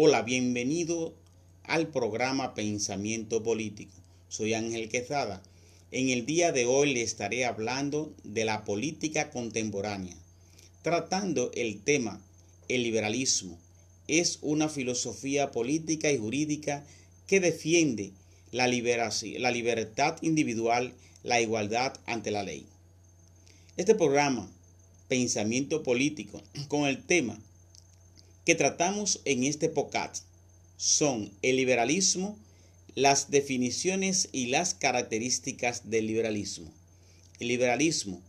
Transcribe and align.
Hola, 0.00 0.22
bienvenido 0.22 1.12
al 1.64 1.88
programa 1.88 2.54
Pensamiento 2.54 3.42
Político. 3.42 3.96
Soy 4.28 4.54
Ángel 4.54 4.88
Quezada. 4.88 5.42
En 5.90 6.08
el 6.10 6.24
día 6.24 6.52
de 6.52 6.66
hoy 6.66 6.94
le 6.94 7.02
estaré 7.02 7.44
hablando 7.44 8.14
de 8.22 8.44
la 8.44 8.64
política 8.64 9.30
contemporánea, 9.30 10.14
tratando 10.82 11.50
el 11.52 11.82
tema 11.82 12.24
el 12.68 12.84
liberalismo. 12.84 13.58
Es 14.06 14.38
una 14.40 14.68
filosofía 14.68 15.50
política 15.50 16.12
y 16.12 16.18
jurídica 16.18 16.86
que 17.26 17.40
defiende 17.40 18.12
la, 18.52 18.68
la 18.68 19.50
libertad 19.50 20.16
individual, 20.22 20.94
la 21.24 21.40
igualdad 21.40 21.98
ante 22.06 22.30
la 22.30 22.44
ley. 22.44 22.66
Este 23.76 23.96
programa, 23.96 24.48
Pensamiento 25.08 25.82
Político, 25.82 26.40
con 26.68 26.86
el 26.86 27.02
tema 27.02 27.40
que 28.48 28.54
tratamos 28.54 29.20
en 29.26 29.44
este 29.44 29.68
podcast 29.68 30.24
son 30.78 31.30
el 31.42 31.56
liberalismo, 31.56 32.38
las 32.94 33.30
definiciones 33.30 34.30
y 34.32 34.46
las 34.46 34.72
características 34.72 35.90
del 35.90 36.06
liberalismo. 36.06 36.72
El 37.40 37.48
liberalismo 37.48 38.22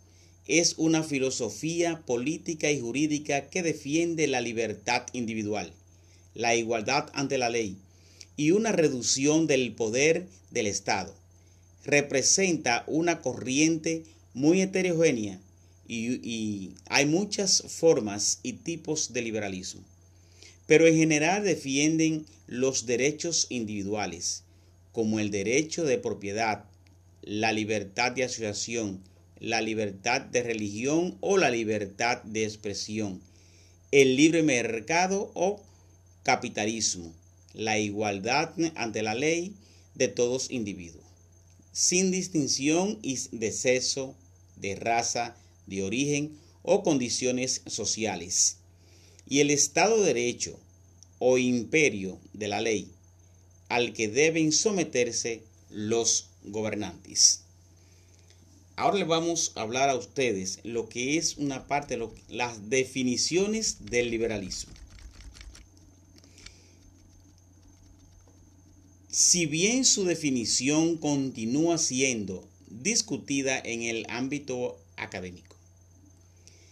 es 0.45 0.73
una 0.76 1.03
filosofía 1.03 2.03
política 2.05 2.70
y 2.70 2.81
jurídica 2.81 3.49
que 3.49 3.63
defiende 3.63 4.27
la 4.27 4.41
libertad 4.41 5.03
individual, 5.13 5.71
la 6.34 6.54
igualdad 6.54 7.09
ante 7.13 7.38
la 7.38 7.49
ley 7.49 7.77
y 8.35 8.51
una 8.51 8.73
reducción 8.73 9.48
del 9.48 9.71
poder 9.71 10.27
del 10.51 10.67
Estado. 10.67 11.15
Representa 11.85 12.84
una 12.88 13.21
corriente 13.21 14.04
muy 14.34 14.62
heterogénea 14.62 15.40
y, 15.88 16.20
y 16.29 16.73
hay 16.90 17.05
muchas 17.05 17.63
formas 17.70 18.41
y 18.43 18.51
tipos 18.51 19.13
de 19.13 19.21
liberalismo 19.21 19.85
pero 20.69 20.85
en 20.85 20.97
general 20.97 21.43
defienden 21.43 22.27
los 22.45 22.85
derechos 22.85 23.47
individuales, 23.49 24.43
como 24.91 25.20
el 25.20 25.31
derecho 25.31 25.84
de 25.84 25.98
propiedad, 25.98 26.65
la 27.23 27.51
libertad 27.53 28.11
de 28.11 28.26
asociación, 28.26 29.01
la 29.39 29.61
libertad 29.61 30.21
de 30.21 30.43
religión 30.43 31.17
o 31.21 31.39
la 31.39 31.49
libertad 31.49 32.21
de 32.21 32.43
expresión, 32.43 33.20
el 33.91 34.15
libre 34.15 34.43
mercado 34.43 35.31
o 35.34 35.59
capitalismo, 36.21 37.15
la 37.55 37.79
igualdad 37.79 38.54
ante 38.76 39.01
la 39.01 39.15
ley 39.15 39.55
de 39.95 40.07
todos 40.07 40.51
individuos, 40.51 41.04
sin 41.71 42.11
distinción 42.11 42.99
de 43.01 43.51
sexo, 43.51 44.15
de 44.55 44.76
raza, 44.76 45.35
de 45.65 45.81
origen 45.81 46.37
o 46.61 46.83
condiciones 46.83 47.63
sociales 47.65 48.59
y 49.30 49.40
el 49.40 49.52
Estado 49.52 50.02
de 50.02 50.13
Derecho 50.13 50.60
o 51.20 51.38
imperio 51.38 52.20
de 52.34 52.48
la 52.48 52.62
ley 52.62 52.91
al 53.70 53.94
que 53.94 54.08
deben 54.08 54.52
someterse 54.52 55.44
los 55.70 56.30
gobernantes. 56.44 57.41
Ahora 58.76 58.98
les 58.98 59.07
vamos 59.07 59.52
a 59.55 59.62
hablar 59.62 59.90
a 59.90 59.96
ustedes 59.96 60.60
lo 60.63 60.90
que 60.90 61.18
es 61.18 61.38
una 61.38 61.68
parte 61.68 61.98
de 61.98 62.10
las 62.30 62.70
definiciones 62.70 63.85
del 63.85 64.09
liberalismo. 64.09 64.74
Si 69.12 69.46
bien 69.46 69.85
su 69.85 70.06
definición 70.06 70.97
continúa 70.97 71.78
siendo 71.78 72.47
discutida 72.69 73.59
en 73.59 73.81
el 73.84 74.06
ámbito 74.07 74.80
académico, 74.96 75.48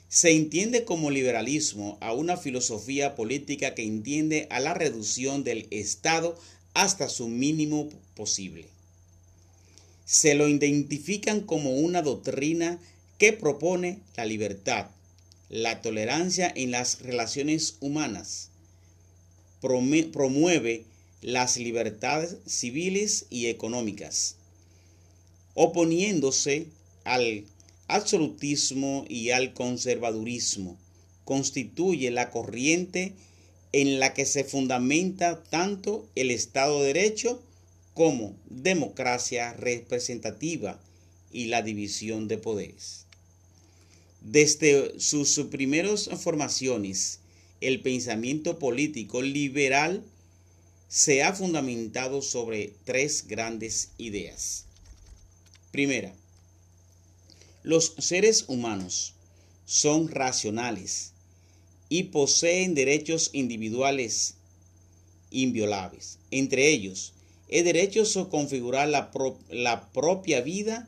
se 0.09 0.31
entiende 0.31 0.85
como 0.85 1.11
liberalismo 1.11 1.97
a 1.99 2.13
una 2.13 2.37
filosofía 2.37 3.15
política 3.15 3.75
que 3.75 3.83
entiende 3.83 4.47
a 4.49 4.59
la 4.59 4.73
reducción 4.73 5.43
del 5.43 5.67
Estado 5.69 6.37
hasta 6.73 7.09
su 7.09 7.27
mínimo 7.27 7.89
posible. 8.15 8.67
Se 10.05 10.35
lo 10.35 10.47
identifican 10.47 11.41
como 11.41 11.75
una 11.75 12.01
doctrina 12.01 12.79
que 13.17 13.33
propone 13.33 13.99
la 14.15 14.25
libertad, 14.25 14.87
la 15.49 15.81
tolerancia 15.81 16.51
en 16.55 16.71
las 16.71 17.01
relaciones 17.01 17.75
humanas, 17.81 18.49
promueve 19.59 20.85
las 21.21 21.57
libertades 21.57 22.37
civiles 22.45 23.25
y 23.29 23.47
económicas, 23.47 24.35
oponiéndose 25.55 26.67
al 27.03 27.43
absolutismo 27.87 29.05
y 29.07 29.31
al 29.31 29.53
conservadurismo. 29.53 30.77
Constituye 31.25 32.11
la 32.11 32.29
corriente 32.29 33.13
en 33.73 33.99
la 33.99 34.13
que 34.13 34.25
se 34.25 34.43
fundamenta 34.43 35.43
tanto 35.43 36.07
el 36.15 36.31
Estado 36.31 36.81
de 36.81 36.93
Derecho 36.93 37.41
como 37.93 38.35
democracia 38.49 39.53
representativa 39.53 40.79
y 41.31 41.45
la 41.45 41.61
división 41.61 42.27
de 42.27 42.37
poderes. 42.37 43.05
Desde 44.21 44.99
sus 44.99 45.39
primeras 45.51 46.09
formaciones, 46.19 47.19
el 47.61 47.81
pensamiento 47.81 48.59
político 48.59 49.21
liberal 49.21 50.03
se 50.87 51.23
ha 51.23 51.33
fundamentado 51.33 52.21
sobre 52.21 52.73
tres 52.85 53.25
grandes 53.27 53.89
ideas. 53.97 54.65
Primera, 55.71 56.13
los 57.67 57.95
seres 57.97 58.45
humanos 58.47 59.13
son 59.65 60.07
racionales 60.07 61.11
y 61.89 62.03
poseen 62.03 62.75
derechos 62.75 63.29
individuales 63.33 64.35
inviolables. 65.31 66.17
Entre 66.31 66.69
ellos, 66.69 67.11
el 67.49 67.65
derecho 67.65 68.03
a 68.03 68.29
configurar 68.29 68.87
la, 68.87 69.91
propia 69.91 70.39
vida 70.39 70.87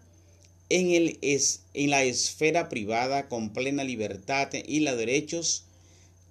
en, 0.70 1.18
en 1.22 1.90
la 1.90 2.04
esfera 2.04 2.70
privada 2.70 3.28
con 3.28 3.52
plena 3.52 3.84
libertad 3.84 4.48
y 4.66 4.80
los 4.80 4.96
derechos 4.96 5.66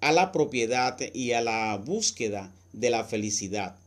a 0.01 0.11
la 0.11 0.31
propiedad 0.31 0.97
y 1.13 1.33
a 1.33 1.41
la 1.41 1.77
búsqueda 1.77 2.51
de 2.73 2.89
la 2.89 3.03
felicidad. 3.03 3.77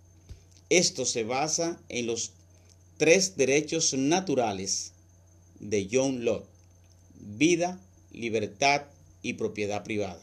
Esto 0.71 1.07
se 1.07 1.25
basa 1.25 1.83
en 1.89 2.07
los 2.07 2.31
tres 2.99 3.37
derechos 3.37 3.95
naturales 3.95 4.93
de 5.59 5.89
John 5.91 6.25
Locke 6.25 6.52
vida, 7.23 7.81
libertad 8.13 8.83
y 9.23 9.35
propiedad 9.35 9.85
privada. 9.85 10.21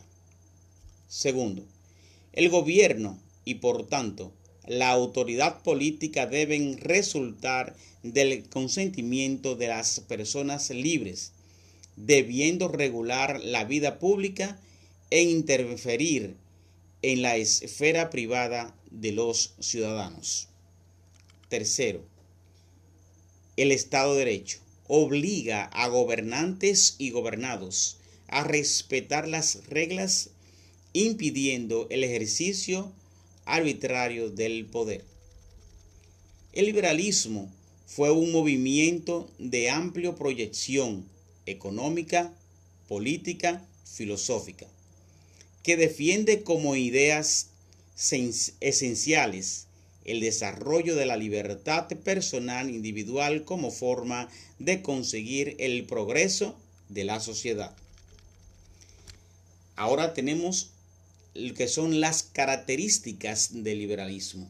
Segundo, 1.08 1.66
el 2.34 2.50
gobierno 2.50 3.20
y 3.46 3.56
por 3.56 3.88
tanto 3.88 4.32
la 4.68 4.92
autoridad 4.92 5.64
política 5.64 6.28
deben 6.28 6.78
resultar 6.78 7.76
del 8.04 8.48
consentimiento 8.50 9.56
de 9.56 9.68
las 9.68 10.02
personas 10.02 10.70
libres, 10.70 11.32
debiendo 11.96 12.68
regular 12.68 13.40
la 13.44 13.64
vida 13.64 13.98
pública 13.98 14.60
e 15.10 15.24
interferir 15.24 16.36
en 17.02 17.22
la 17.22 17.38
esfera 17.38 18.10
privada 18.10 18.76
de 18.92 19.12
los 19.12 19.56
ciudadanos. 19.60 20.48
Tercero, 21.50 22.04
el 23.58 23.72
Estado 23.72 24.14
de 24.14 24.20
Derecho 24.26 24.60
obliga 24.90 25.66
a 25.66 25.88
gobernantes 25.88 26.96
y 26.98 27.12
gobernados 27.12 27.98
a 28.28 28.44
respetar 28.44 29.28
las 29.28 29.66
reglas 29.68 30.32
impidiendo 30.94 31.88
el 31.92 32.04
ejercicio 32.04 32.92
arbitrario 33.46 34.32
del 34.32 34.66
poder. 34.66 35.06
El 36.54 36.66
liberalismo 36.66 37.52
fue 37.86 38.12
un 38.12 38.32
movimiento 38.32 39.30
de 39.38 39.70
amplia 39.70 40.16
proyección 40.16 41.06
económica, 41.46 42.34
política, 42.88 43.64
filosófica, 43.86 44.66
que 45.62 45.78
defiende 45.78 46.42
como 46.42 46.76
ideas 46.76 47.50
esenciales 48.60 49.69
el 50.06 50.20
desarrollo 50.22 50.96
de 50.96 51.06
la 51.06 51.18
libertad 51.18 51.88
personal 51.88 52.70
individual 52.70 53.44
como 53.44 53.72
forma 53.72 54.30
de 54.58 54.82
conseguir 54.82 55.56
el 55.60 55.86
progreso 55.86 56.58
de 56.90 57.04
la 57.04 57.20
sociedad. 57.20 57.76
Ahora 59.76 60.14
tenemos 60.14 60.72
lo 61.34 61.54
que 61.54 61.68
son 61.68 62.02
las 62.02 62.24
características 62.24 63.64
del 63.64 63.80
liberalismo. 63.80 64.50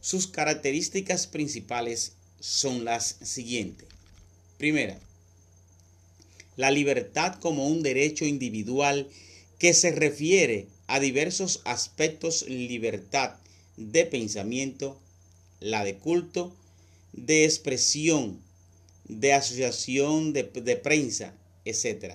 Sus 0.00 0.26
características 0.26 1.26
principales 1.26 2.12
son 2.40 2.84
las 2.84 3.16
siguientes. 3.22 3.88
Primera, 4.56 4.98
la 6.56 6.70
libertad 6.70 7.34
como 7.40 7.66
un 7.66 7.82
derecho 7.82 8.24
individual 8.24 9.08
que 9.58 9.74
se 9.74 9.90
refiere 9.90 10.66
a 10.86 11.00
diversos 11.00 11.60
aspectos 11.64 12.48
libertad 12.48 13.34
de 13.78 14.04
pensamiento, 14.04 15.00
la 15.60 15.84
de 15.84 15.96
culto, 15.96 16.54
de 17.12 17.44
expresión, 17.44 18.40
de 19.08 19.32
asociación, 19.32 20.32
de, 20.32 20.44
prensa, 20.76 21.34
etc. 21.64 22.14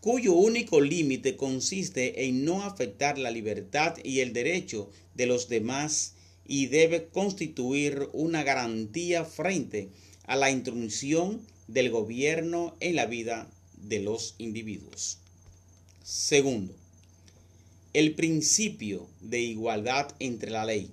cuyo 0.00 0.34
único 0.34 0.80
límite 0.80 1.36
consiste 1.36 2.26
en 2.26 2.44
no 2.44 2.62
afectar 2.62 3.18
la 3.18 3.30
libertad 3.30 3.96
y 4.04 4.20
el 4.20 4.32
derecho 4.32 4.90
de 5.14 5.26
los 5.26 5.48
demás 5.48 6.14
y 6.46 6.66
debe 6.66 7.08
constituir 7.08 8.08
una 8.12 8.42
garantía 8.42 9.24
frente 9.24 9.88
a 10.24 10.36
la 10.36 10.50
intromisión 10.50 11.40
del 11.66 11.90
gobierno 11.90 12.76
en 12.80 12.96
la 12.96 13.06
vida 13.06 13.50
de 13.76 14.00
los 14.00 14.34
individuos. 14.38 15.18
Segundo, 16.02 16.74
el 17.92 18.14
principio 18.14 19.08
de 19.20 19.40
igualdad 19.40 20.14
entre 20.20 20.52
la 20.52 20.64
ley, 20.64 20.90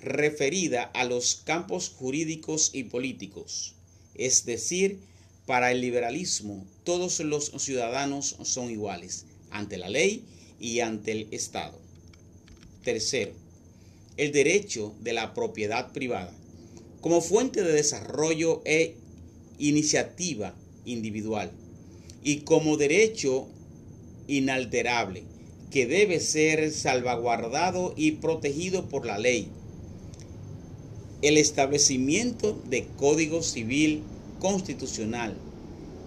referida 0.00 0.84
a 0.84 1.02
los 1.02 1.42
campos 1.44 1.88
jurídicos 1.88 2.70
y 2.72 2.84
políticos, 2.84 3.74
es 4.14 4.44
decir, 4.44 5.00
para 5.44 5.72
el 5.72 5.80
liberalismo 5.80 6.64
todos 6.84 7.18
los 7.20 7.50
ciudadanos 7.58 8.36
son 8.44 8.70
iguales 8.70 9.24
ante 9.50 9.76
la 9.76 9.88
ley 9.88 10.24
y 10.60 10.80
ante 10.80 11.10
el 11.10 11.28
Estado. 11.32 11.80
Tercero, 12.84 13.32
el 14.16 14.30
derecho 14.30 14.94
de 15.00 15.14
la 15.14 15.34
propiedad 15.34 15.92
privada 15.92 16.32
como 17.00 17.20
fuente 17.20 17.64
de 17.64 17.72
desarrollo 17.72 18.62
e 18.64 18.94
iniciativa 19.58 20.54
individual 20.84 21.50
y 22.22 22.40
como 22.40 22.76
derecho 22.76 23.48
inalterable 24.28 25.24
que 25.70 25.86
debe 25.86 26.20
ser 26.20 26.72
salvaguardado 26.72 27.94
y 27.96 28.12
protegido 28.12 28.88
por 28.88 29.06
la 29.06 29.18
ley. 29.18 29.48
El 31.20 31.36
establecimiento 31.36 32.60
de 32.68 32.86
código 32.96 33.42
civil 33.42 34.02
constitucional 34.38 35.36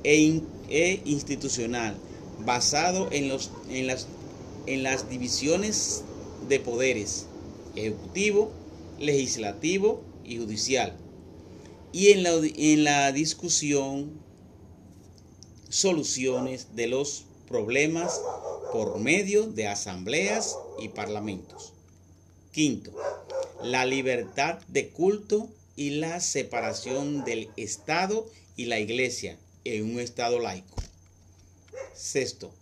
e, 0.04 0.42
e 0.70 1.02
institucional 1.06 1.96
basado 2.46 3.10
en, 3.12 3.28
los, 3.28 3.52
en, 3.70 3.88
las, 3.88 4.08
en 4.66 4.84
las 4.84 5.10
divisiones 5.10 6.04
de 6.48 6.60
poderes 6.60 7.28
ejecutivo, 7.76 8.52
legislativo 9.00 10.02
y 10.24 10.38
judicial. 10.38 10.98
Y 11.92 12.12
en 12.12 12.24
la, 12.24 12.32
en 12.32 12.84
la 12.84 13.12
discusión, 13.12 14.12
soluciones 15.70 16.76
de 16.76 16.88
los 16.88 17.26
problemas 17.48 18.22
por 18.72 19.00
medio 19.00 19.48
de 19.48 19.68
asambleas 19.68 20.58
y 20.80 20.90
parlamentos. 20.90 21.74
Quinto, 22.52 22.94
la 23.62 23.86
libertad 23.86 24.60
de 24.68 24.90
culto 24.90 25.50
y 25.76 25.92
la 25.92 26.20
separación 26.20 27.24
del 27.26 27.50
Estado 27.58 28.30
y 28.56 28.66
la 28.66 28.80
Iglesia 28.80 29.38
en 29.66 29.94
un 29.94 30.00
Estado 30.00 30.40
laico. 30.40 30.76
Sexto, 31.94 32.54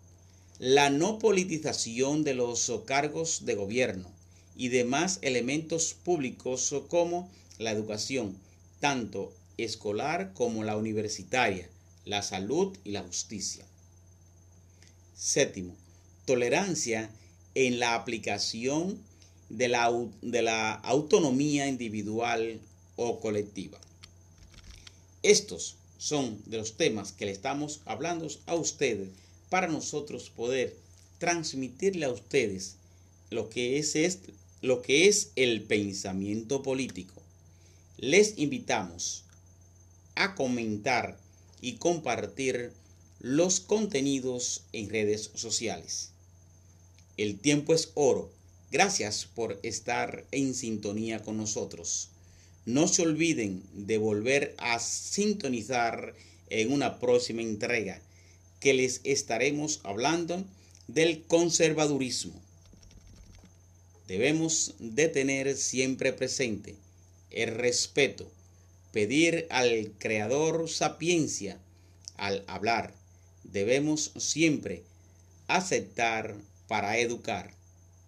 la 0.58 0.90
no 0.90 1.20
politización 1.20 2.24
de 2.24 2.34
los 2.34 2.72
cargos 2.86 3.46
de 3.46 3.56
gobierno 3.56 4.12
y 4.58 4.70
demás 4.70 5.20
elementos 5.22 5.94
públicos 5.94 6.74
como 6.90 7.30
la 7.60 7.72
educación, 7.72 8.38
tanto 8.80 9.32
escolar 9.58 10.34
como 10.34 10.64
la 10.64 10.76
universitaria, 10.76 11.70
la 12.06 12.22
salud 12.24 12.78
y 12.84 12.92
la 12.92 13.04
justicia. 13.04 13.66
Séptimo, 15.16 15.76
tolerancia 16.30 17.10
en 17.56 17.80
la 17.80 17.96
aplicación 17.96 19.00
de 19.50 19.68
la, 19.68 19.92
de 20.22 20.44
la 20.44 20.74
autonomía 20.74 21.66
individual 21.66 22.60
o 22.98 23.20
colectiva. 23.20 23.80
Estos 25.24 25.78
son 25.98 26.40
de 26.46 26.58
los 26.58 26.78
temas 26.78 27.14
que 27.14 27.26
le 27.26 27.32
estamos 27.32 27.82
hablando 27.86 28.28
a 28.46 28.54
ustedes 28.54 29.10
para 29.50 29.68
nosotros 29.70 30.30
poder 30.30 30.76
transmitirle 31.18 32.06
a 32.06 32.12
ustedes 32.12 32.76
lo 33.32 33.50
que 33.50 33.80
es, 33.80 33.96
este, 33.96 34.32
lo 34.62 34.84
que 34.84 35.08
es 35.08 35.32
el 35.36 35.64
pensamiento 35.64 36.62
político. 36.62 37.24
Les 37.98 38.38
invitamos 38.38 39.24
a 40.14 40.36
comentar 40.36 41.18
y 41.60 41.78
compartir 41.78 42.72
los 43.20 43.62
contenidos 43.62 44.62
en 44.74 44.92
redes 44.92 45.32
sociales. 45.34 46.12
El 47.20 47.38
tiempo 47.38 47.74
es 47.74 47.92
oro. 47.96 48.32
Gracias 48.72 49.26
por 49.26 49.60
estar 49.62 50.26
en 50.32 50.54
sintonía 50.54 51.22
con 51.22 51.36
nosotros. 51.36 52.08
No 52.66 52.88
se 52.88 53.02
olviden 53.02 53.62
de 53.74 53.98
volver 53.98 54.56
a 54.58 54.80
sintonizar 54.80 56.16
en 56.50 56.72
una 56.72 56.98
próxima 56.98 57.42
entrega 57.42 58.02
que 58.62 58.74
les 58.74 59.02
estaremos 59.04 59.82
hablando 59.84 60.46
del 60.88 61.24
conservadurismo. 61.24 62.40
Debemos 64.08 64.76
de 64.80 65.10
tener 65.10 65.58
siempre 65.58 66.14
presente 66.14 66.78
el 67.32 67.54
respeto, 67.54 68.32
pedir 68.94 69.46
al 69.50 69.92
Creador 70.00 70.70
sapiencia 70.70 71.60
al 72.16 72.46
hablar. 72.48 72.94
Debemos 73.44 74.14
siempre 74.16 74.84
aceptar 75.48 76.38
para 76.70 77.00
educar 77.00 77.52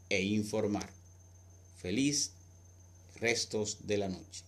e 0.10 0.22
informar. 0.22 0.88
Feliz 1.82 2.32
restos 3.16 3.88
de 3.88 3.98
la 3.98 4.08
noche. 4.08 4.44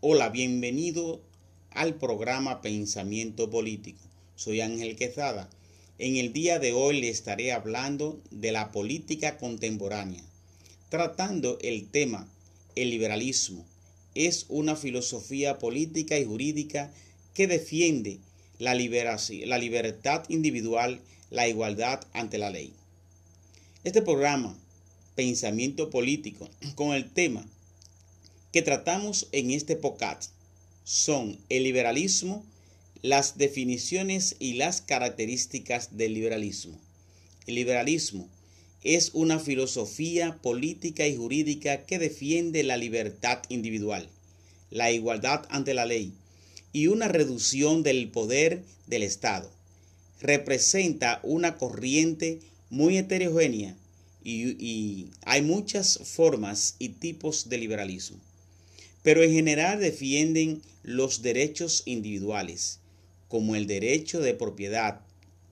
Hola, 0.00 0.28
bienvenido 0.28 1.20
al 1.70 1.96
programa 1.96 2.62
Pensamiento 2.62 3.50
Político. 3.50 4.00
Soy 4.36 4.60
Ángel 4.60 4.94
Quezada. 4.94 5.50
En 5.98 6.16
el 6.16 6.32
día 6.32 6.60
de 6.60 6.72
hoy 6.72 7.00
le 7.00 7.08
estaré 7.08 7.52
hablando 7.52 8.22
de 8.30 8.52
la 8.52 8.70
política 8.70 9.36
contemporánea, 9.36 10.22
tratando 10.90 11.58
el 11.60 11.88
tema 11.88 12.28
el 12.76 12.90
liberalismo. 12.90 13.66
Es 14.14 14.46
una 14.48 14.76
filosofía 14.76 15.58
política 15.58 16.18
y 16.20 16.24
jurídica 16.24 16.92
que 17.34 17.48
defiende 17.48 18.20
la, 18.60 18.74
la 18.74 19.58
libertad 19.58 20.24
individual, 20.28 21.00
la 21.32 21.48
igualdad 21.48 22.06
ante 22.12 22.36
la 22.36 22.50
ley. 22.50 22.74
Este 23.84 24.02
programa, 24.02 24.54
Pensamiento 25.14 25.88
Político, 25.88 26.50
con 26.74 26.92
el 26.92 27.10
tema 27.10 27.48
que 28.52 28.60
tratamos 28.60 29.28
en 29.32 29.50
este 29.50 29.74
podcast, 29.76 30.32
son 30.84 31.38
el 31.48 31.62
liberalismo, 31.62 32.44
las 33.00 33.38
definiciones 33.38 34.36
y 34.40 34.54
las 34.54 34.82
características 34.82 35.96
del 35.96 36.12
liberalismo. 36.12 36.78
El 37.46 37.54
liberalismo 37.54 38.28
es 38.84 39.12
una 39.14 39.38
filosofía 39.38 40.38
política 40.42 41.06
y 41.06 41.16
jurídica 41.16 41.86
que 41.86 41.98
defiende 41.98 42.62
la 42.62 42.76
libertad 42.76 43.38
individual, 43.48 44.06
la 44.70 44.92
igualdad 44.92 45.46
ante 45.48 45.72
la 45.72 45.86
ley 45.86 46.12
y 46.74 46.88
una 46.88 47.08
reducción 47.08 47.82
del 47.82 48.10
poder 48.10 48.64
del 48.86 49.02
Estado. 49.02 49.50
Representa 50.22 51.18
una 51.24 51.56
corriente 51.56 52.38
muy 52.70 52.96
heterogénea 52.96 53.74
y, 54.22 55.08
hay 55.22 55.42
muchas 55.42 55.98
formas 56.04 56.76
y 56.78 56.90
tipos 56.90 57.48
de 57.48 57.58
liberalismo. 57.58 58.20
Pero 59.02 59.24
en 59.24 59.32
general 59.32 59.80
defienden 59.80 60.62
los 60.84 61.22
derechos 61.22 61.82
individuales, 61.86 62.78
como 63.26 63.56
el 63.56 63.66
derecho 63.66 64.20
de 64.20 64.34
propiedad, 64.34 65.00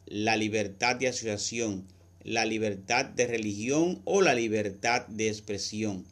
la 0.06 0.36
libertad 0.36 0.94
de 0.94 1.08
asociación, 1.08 1.84
la 2.22 2.44
libertad 2.44 3.06
de 3.06 3.26
religión 3.26 4.00
o 4.04 4.22
la 4.22 4.34
libertad 4.34 5.04
de 5.08 5.26
expresión, 5.26 6.06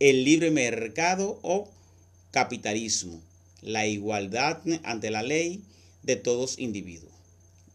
el 0.00 0.24
libre 0.24 0.50
mercado 0.50 1.38
o 1.42 1.70
capitalismo, 2.32 3.22
la 3.62 3.86
igualdad 3.86 4.58
ante 4.82 5.12
la 5.12 5.22
ley 5.22 5.62
de 6.02 6.16
todos 6.16 6.58
individuos 6.58 7.13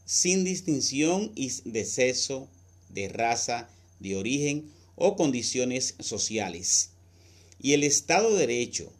sin 0.09 0.43
distinción 0.43 1.31
de 1.35 1.85
sexo, 1.85 2.49
de 2.89 3.09
raza, 3.09 3.69
de 3.99 4.15
origen 4.15 4.71
o 4.95 5.15
condiciones 5.15 5.93
sociales. 5.99 6.89
Y 7.61 7.73
el 7.73 7.83
Estado 7.83 8.31
de 8.31 8.47
Derecho 8.47 8.91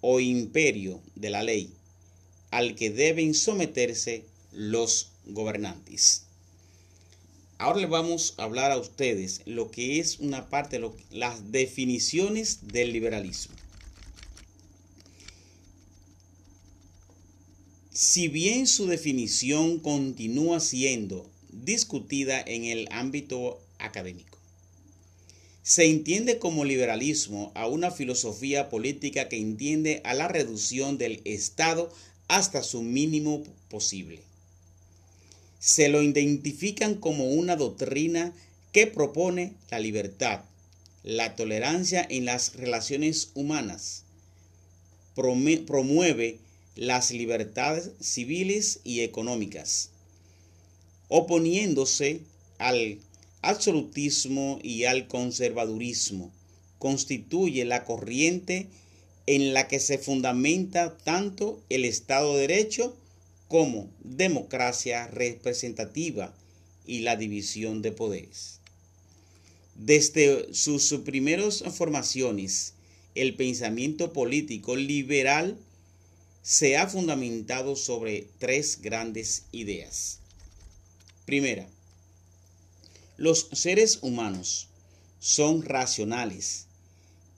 o 0.00 0.18
imperio 0.18 1.00
de 1.14 1.30
la 1.30 1.44
ley 1.44 1.70
al 2.50 2.74
que 2.74 2.90
deben 2.90 3.34
someterse 3.34 4.24
los 4.50 5.12
gobernantes. 5.26 6.24
Ahora 7.58 7.78
les 7.78 7.90
vamos 7.90 8.34
a 8.36 8.42
hablar 8.42 8.72
a 8.72 8.78
ustedes 8.78 9.42
lo 9.44 9.70
que 9.70 10.00
es 10.00 10.18
una 10.18 10.50
parte 10.50 10.80
de 10.80 10.90
las 11.12 11.52
definiciones 11.52 12.66
del 12.66 12.92
liberalismo. 12.92 13.54
Si 18.00 18.28
bien 18.28 18.68
su 18.68 18.86
definición 18.86 19.80
continúa 19.80 20.60
siendo 20.60 21.28
discutida 21.50 22.40
en 22.40 22.62
el 22.62 22.86
ámbito 22.92 23.60
académico, 23.80 24.38
se 25.64 25.86
entiende 25.86 26.38
como 26.38 26.64
liberalismo 26.64 27.50
a 27.56 27.66
una 27.66 27.90
filosofía 27.90 28.68
política 28.68 29.28
que 29.28 29.38
entiende 29.38 30.00
a 30.04 30.14
la 30.14 30.28
reducción 30.28 30.96
del 30.96 31.22
Estado 31.24 31.92
hasta 32.28 32.62
su 32.62 32.82
mínimo 32.82 33.42
posible. 33.68 34.20
se 35.58 35.88
lo 35.88 36.00
identifican 36.00 36.94
como 36.94 37.24
una 37.24 37.56
doctrina 37.56 38.32
que 38.70 38.86
propone 38.86 39.54
la 39.72 39.80
libertad, 39.80 40.44
la 41.02 41.34
tolerancia 41.34 42.06
en 42.08 42.26
las 42.26 42.54
relaciones 42.54 43.32
humanas, 43.34 44.04
promueve 45.16 46.38
las 46.78 47.10
libertades 47.10 47.90
civiles 48.00 48.78
y 48.84 49.00
económicas, 49.00 49.90
oponiéndose 51.08 52.20
al 52.58 52.98
absolutismo 53.42 54.60
y 54.62 54.84
al 54.84 55.08
conservadurismo, 55.08 56.32
constituye 56.78 57.64
la 57.64 57.84
corriente 57.84 58.68
en 59.26 59.54
la 59.54 59.66
que 59.66 59.80
se 59.80 59.98
fundamenta 59.98 60.96
tanto 60.98 61.60
el 61.68 61.84
Estado 61.84 62.36
de 62.36 62.46
Derecho 62.46 62.96
como 63.48 63.90
democracia 64.04 65.08
representativa 65.08 66.32
y 66.86 67.00
la 67.00 67.16
división 67.16 67.82
de 67.82 67.90
poderes. 67.90 68.60
Desde 69.74 70.54
sus 70.54 70.92
primeras 71.04 71.64
formaciones, 71.72 72.74
el 73.16 73.34
pensamiento 73.34 74.12
político 74.12 74.76
liberal 74.76 75.58
se 76.42 76.76
ha 76.76 76.86
fundamentado 76.86 77.76
sobre 77.76 78.28
tres 78.38 78.80
grandes 78.80 79.44
ideas. 79.52 80.20
Primera, 81.26 81.68
los 83.16 83.48
seres 83.52 83.98
humanos 84.02 84.68
son 85.18 85.62
racionales 85.62 86.66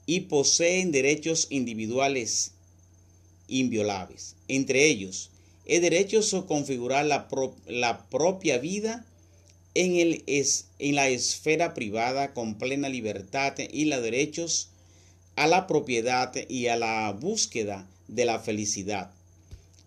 y 0.05 0.21
poseen 0.21 0.91
derechos 0.91 1.47
individuales 1.49 2.51
inviolables. 3.47 4.35
Entre 4.47 4.85
ellos, 4.85 5.31
el 5.65 5.81
derecho 5.81 6.21
a 6.21 6.45
configurar 6.45 7.05
la, 7.05 8.07
propia 8.09 8.57
vida 8.57 9.05
en, 9.73 10.23
en 10.27 10.95
la 10.95 11.09
esfera 11.09 11.73
privada 11.73 12.33
con 12.33 12.57
plena 12.57 12.89
libertad 12.89 13.55
y 13.57 13.85
los 13.85 14.01
derechos 14.01 14.69
a 15.35 15.47
la 15.47 15.67
propiedad 15.67 16.33
y 16.49 16.67
a 16.67 16.75
la 16.75 17.11
búsqueda 17.11 17.87
de 18.11 18.25
la 18.25 18.39
felicidad. 18.39 19.11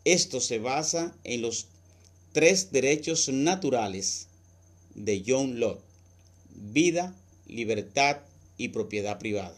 Esto 0.05 0.41
se 0.41 0.59
basa 0.59 1.15
en 1.25 1.43
los 1.43 1.69
tres 2.33 2.73
derechos 2.73 3.29
naturales 3.29 4.27
de 4.95 5.23
John 5.27 5.61
Locke, 5.61 5.85
vida, 6.55 7.15
libertad 7.47 8.23
y 8.57 8.69
propiedad 8.69 9.19
privada. 9.19 9.57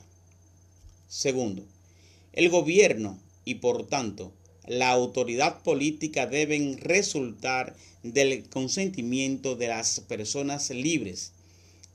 Segundo, 1.08 1.64
el 2.32 2.48
gobierno 2.50 3.18
y 3.44 3.56
por 3.56 3.86
tanto 3.86 4.32
la 4.66 4.90
autoridad 4.90 5.62
política 5.62 6.26
deben 6.26 6.78
resultar 6.78 7.76
del 8.02 8.48
consentimiento 8.48 9.54
de 9.54 9.68
las 9.68 10.00
personas 10.00 10.70
libres, 10.70 11.32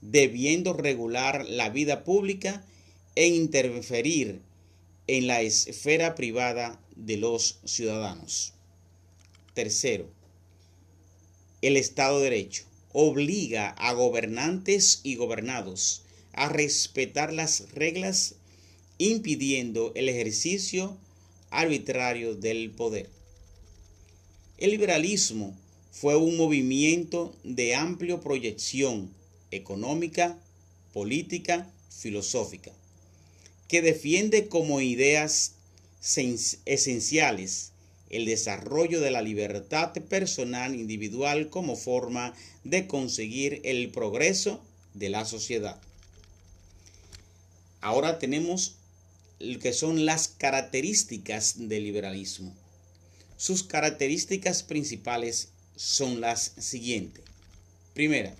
debiendo 0.02 0.72
regular 0.72 1.46
la 1.48 1.70
vida 1.70 2.06
pública 2.06 2.66
e 3.16 3.28
interferir 3.28 4.42
en 5.14 5.28
la 5.28 5.42
esfera 5.42 6.16
privada 6.16 6.82
de 6.96 7.18
los 7.18 7.60
ciudadanos. 7.66 8.54
Tercero, 9.54 10.10
el 11.62 11.76
Estado 11.76 12.20
de 12.20 12.30
Derecho 12.30 12.64
obliga 12.94 13.72
a 13.72 13.92
gobernantes 13.92 15.02
y 15.04 15.18
gobernados 15.18 16.04
a 16.32 16.48
respetar 16.48 17.34
las 17.34 17.74
reglas 17.74 18.36
impidiendo 19.00 19.92
el 19.96 20.08
ejercicio 20.08 20.98
arbitrario 21.50 22.34
del 22.36 22.72
poder. 22.72 23.10
El 24.60 24.72
liberalismo 24.72 25.58
fue 25.92 26.16
un 26.16 26.38
movimiento 26.38 27.36
de 27.44 27.76
amplia 27.76 28.22
proyección 28.22 29.14
económica, 29.52 30.40
política, 30.94 31.70
filosófica, 31.90 32.72
que 33.72 33.82
defiende 33.82 34.50
como 34.50 34.82
ideas 34.82 35.54
esenciales 36.66 37.72
el 38.10 38.26
desarrollo 38.26 39.00
de 39.00 39.12
la 39.12 39.22
libertad 39.22 39.94
personal 40.10 40.76
individual 40.76 41.48
como 41.50 41.78
forma 41.78 42.34
de 42.66 42.86
conseguir 42.86 43.62
el 43.64 43.90
progreso 43.92 44.62
de 44.94 45.10
la 45.10 45.24
sociedad. 45.24 45.80
Ahora 47.80 48.20
tenemos 48.20 48.76
que 49.40 49.72
son 49.72 50.06
las 50.06 50.28
características 50.28 51.70
del 51.70 51.86
liberalismo. 51.86 52.54
Sus 53.38 53.64
características 53.64 54.64
principales 54.64 55.48
son 55.78 56.20
las 56.20 56.56
siguientes. 56.58 57.24
Primera, 57.94 58.36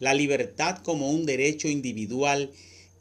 la 0.00 0.14
libertad 0.14 0.78
como 0.78 1.12
un 1.12 1.26
derecho 1.26 1.68
individual 1.68 2.50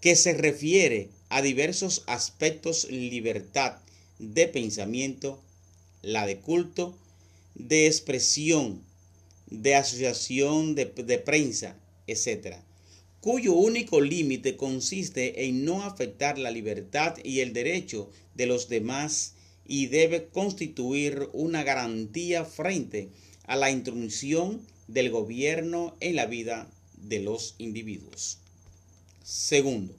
que 0.01 0.15
se 0.15 0.33
refiere 0.33 1.09
a 1.29 1.41
diversos 1.41 2.03
aspectos 2.07 2.89
libertad 2.89 3.77
de 4.19 4.47
pensamiento, 4.47 5.41
la 6.01 6.25
de 6.25 6.37
culto, 6.39 6.97
de 7.55 7.87
expresión, 7.87 8.81
de 9.49 9.75
asociación 9.75 10.75
de, 10.75 10.85
prensa, 10.85 11.75
etc 12.05 12.57
cuyo 13.19 13.53
único 13.53 13.99
límite 13.99 14.55
consiste 14.55 15.45
en 15.45 15.65
no 15.65 15.83
afectar 15.83 16.37
la 16.37 16.49
libertad 16.49 17.17
y 17.23 17.41
el 17.41 17.51
derecho 17.51 18.09
de 18.35 18.45
los 18.45 18.69
demás 18.69 19.33
y 19.67 19.87
debe 19.87 20.27
constituir 20.27 21.27
una 21.33 21.63
garantía 21.63 22.45
frente 22.45 23.09
a 23.43 23.55
la 23.55 23.69
intromisión 23.69 24.61
del 24.87 25.09
gobierno 25.09 25.97
en 25.99 26.15
la 26.15 26.25
vida 26.25 26.71
de 26.95 27.19
los 27.19 27.55
individuos. 27.57 28.39
Segundo, 29.29 29.93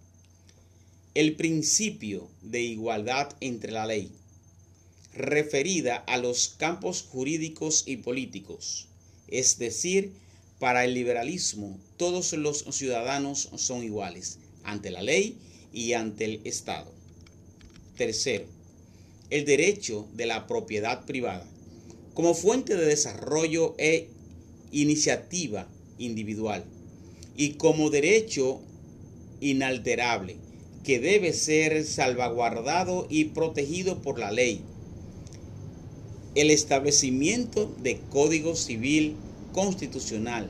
el 1.13 1.37
principio 1.37 2.31
de 2.41 2.63
igualdad 2.63 3.37
entre 3.43 3.73
la 3.73 3.85
ley, 3.85 4.11
referida 5.13 5.97
a 5.97 6.17
los 6.17 6.49
campos 6.49 7.03
jurídicos 7.03 7.85
y 7.87 7.99
políticos, 7.99 8.89
es 9.27 9.59
decir, 9.59 10.15
para 10.59 10.87
el 10.87 10.95
liberalismo, 10.95 11.79
todos 11.99 12.33
los 12.33 12.65
ciudadanos 12.71 13.51
son 13.57 13.85
iguales 13.85 14.39
ante 14.65 14.91
la 14.91 15.03
ley 15.03 15.37
y 15.75 15.93
ante 15.93 16.25
el 16.25 16.41
Estado. 16.45 16.91
Tercero, 17.99 18.47
el 19.29 19.45
derecho 19.45 20.09
de 20.15 20.25
la 20.25 20.47
propiedad 20.47 21.05
privada 21.05 21.47
como 22.15 22.33
fuente 22.33 22.77
de 22.77 22.87
desarrollo 22.87 23.75
e 23.77 24.09
iniciativa 24.73 25.69
individual 25.99 26.65
y 27.37 27.51
como 27.57 27.91
derecho 27.91 28.63
inalterable 29.41 30.37
que 30.85 30.99
debe 30.99 31.33
ser 31.33 31.85
salvaguardado 31.85 33.07
y 33.11 33.27
protegido 33.27 34.01
por 34.01 34.19
la 34.19 34.31
ley. 34.31 34.63
El 36.35 36.51
establecimiento 36.51 37.71
de 37.83 38.01
código 38.11 38.57
civil 38.57 39.17
constitucional 39.53 40.49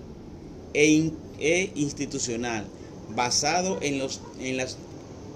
e, 0.75 1.11
e, 1.40 1.71
institucional 1.75 2.66
basado 3.14 3.78
en, 3.80 3.99
los, 3.99 4.21
en, 4.40 4.57
las, 4.57 4.76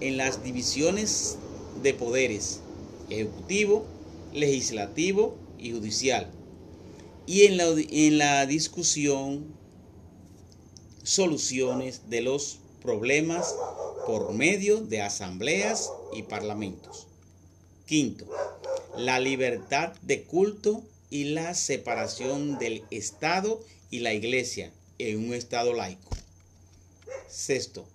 en 0.00 0.16
las 0.16 0.44
divisiones 0.44 1.38
de 1.82 1.94
poderes 1.94 2.60
ejecutivo, 3.08 3.86
legislativo 4.32 5.36
y 5.58 5.72
judicial 5.72 6.30
y 7.26 7.42
en 7.42 7.56
la, 7.56 7.66
en 7.68 8.18
la 8.18 8.46
discusión 8.46 9.46
soluciones 11.02 12.08
de 12.08 12.20
los 12.20 12.61
problemas 12.82 13.54
por 14.06 14.32
medio 14.34 14.80
de 14.80 15.00
asambleas 15.00 15.90
y 16.12 16.24
parlamentos. 16.24 17.06
Quinto, 17.86 18.26
la 18.96 19.20
libertad 19.20 19.94
de 20.02 20.24
culto 20.24 20.82
y 21.08 21.24
la 21.24 21.54
separación 21.54 22.58
del 22.58 22.84
Estado 22.90 23.62
y 23.90 24.00
la 24.00 24.12
Iglesia 24.12 24.72
en 24.98 25.26
un 25.26 25.34
Estado 25.34 25.72
laico. 25.72 26.10
Sexto, 27.28 27.86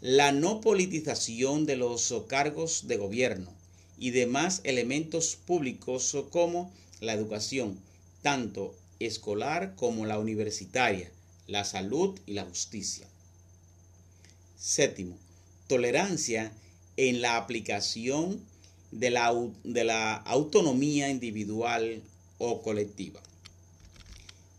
la 0.00 0.30
no 0.30 0.60
politización 0.60 1.66
de 1.66 1.76
los 1.76 2.14
cargos 2.28 2.86
de 2.86 2.96
gobierno 2.96 3.52
y 3.98 4.10
demás 4.10 4.60
elementos 4.64 5.36
públicos 5.36 6.16
como 6.30 6.72
la 7.00 7.14
educación, 7.14 7.80
tanto 8.22 8.74
escolar 9.00 9.74
como 9.74 10.06
la 10.06 10.18
universitaria, 10.18 11.10
la 11.46 11.64
salud 11.64 12.18
y 12.26 12.34
la 12.34 12.44
justicia. 12.44 13.07
Séptimo, 14.58 15.16
tolerancia 15.68 16.52
en 16.96 17.22
la 17.22 17.36
aplicación 17.36 18.40
de 18.90 19.10
la, 19.10 19.32
de 19.62 19.84
la 19.84 20.16
autonomía 20.16 21.08
individual 21.10 22.02
o 22.38 22.60
colectiva. 22.62 23.22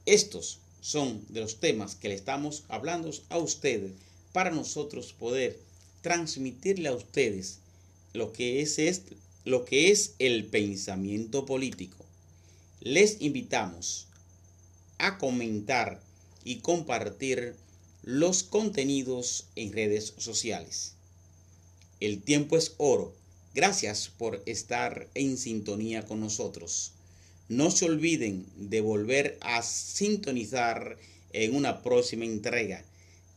Estos 0.06 0.60
son 0.80 1.26
de 1.28 1.42
los 1.42 1.60
temas 1.60 1.96
que 1.96 2.08
le 2.08 2.16
estamos 2.16 2.64
hablando 2.70 3.12
a 3.28 3.38
ustedes 3.38 3.92
para 4.32 4.52
nosotros 4.52 5.12
poder 5.12 5.60
transmitirle 6.02 6.88
a 6.88 6.96
ustedes 6.96 7.60
lo 8.14 8.32
que 8.32 8.62
es, 8.62 9.04
lo 9.44 9.66
que 9.66 9.92
es 9.92 10.16
el 10.20 10.46
pensamiento 10.46 11.46
político. 11.46 12.06
Les 12.80 13.22
invitamos 13.22 14.08
a 14.98 15.18
comentar 15.18 16.02
y 16.46 16.60
compartir 16.60 17.56
los 18.10 18.42
contenidos 18.42 19.46
en 19.56 19.72
redes 19.72 20.16
sociales. 20.18 20.94
El 22.00 22.24
tiempo 22.24 22.58
es 22.58 22.74
oro. 22.78 23.14
Gracias 23.54 24.10
por 24.18 24.42
estar 24.48 25.08
en 25.14 25.38
sintonía 25.38 26.08
con 26.08 26.20
nosotros. 26.20 26.94
No 27.50 27.70
se 27.70 27.86
olviden 27.86 28.48
de 28.56 28.82
volver 28.82 29.38
a 29.42 29.62
sintonizar 29.62 30.98
en 31.34 31.56
una 31.56 31.84
próxima 31.84 32.26
entrega 32.26 32.84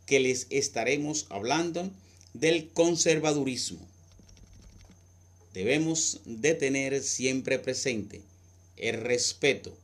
que 0.06 0.20
les 0.20 0.46
estaremos 0.48 1.26
hablando 1.28 1.90
del 2.32 2.70
conservadurismo. 2.70 3.86
Debemos 5.52 6.22
de 6.24 6.54
tener 6.54 7.02
siempre 7.02 7.58
presente 7.58 8.22
el 8.78 9.02
respeto, 9.02 9.76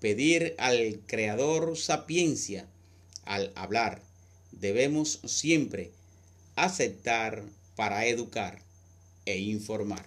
pedir 0.00 0.56
al 0.58 0.98
Creador 1.06 1.78
sapiencia 1.78 2.66
al 3.24 3.52
hablar. 3.54 4.02
Debemos 4.60 5.20
siempre 5.26 5.90
aceptar 6.56 7.42
para 7.76 8.06
educar 8.06 8.62
e 9.26 9.38
informar. 9.38 10.06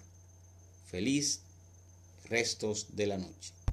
Feliz 0.90 1.42
restos 2.26 2.96
de 2.96 3.08
la 3.08 3.18
noche. 3.18 3.57